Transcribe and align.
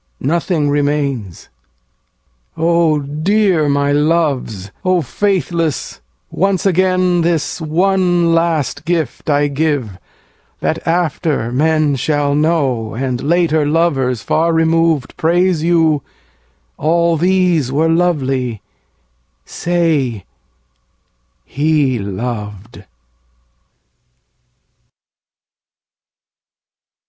Nothing 0.23 0.67
remains. 0.71 1.49
O 2.57 3.01
dear 3.01 3.69
my 3.69 3.91
loves, 3.91 4.71
O 4.83 5.03
faithless, 5.03 6.01
once 6.31 6.65
again 6.65 7.21
This 7.21 7.61
one 7.61 8.33
last 8.33 8.83
gift 8.83 9.29
I 9.29 9.47
give: 9.47 9.99
that 10.59 10.87
after 10.87 11.51
men 11.51 11.95
Shall 11.97 12.33
know, 12.33 12.95
and 12.95 13.21
later 13.21 13.63
lovers, 13.63 14.23
far 14.23 14.53
removed, 14.53 15.15
Praise 15.17 15.61
you, 15.61 16.01
"All 16.79 17.15
these 17.15 17.71
were 17.71 17.87
lovely"; 17.87 18.63
say, 19.45 20.25
"He 21.45 21.99
loved." 21.99 22.85